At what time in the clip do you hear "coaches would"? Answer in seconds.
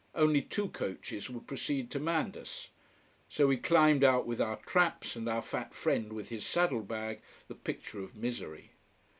0.69-1.45